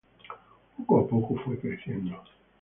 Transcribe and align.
Poco 0.77 0.99
a 1.01 1.07
poco 1.07 1.35
fue 1.35 1.59
creciendo. 1.59 2.23